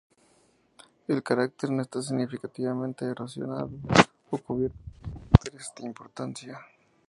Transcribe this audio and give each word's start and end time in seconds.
El 1.07 1.21
cráter 1.21 1.69
no 1.69 1.83
está 1.83 2.01
significativamente 2.01 3.05
erosionado 3.05 3.69
o 4.31 4.37
cubierto 4.39 4.75
por 4.99 5.11
cráteres 5.37 5.71
de 5.77 5.85
importancia. 5.85 6.59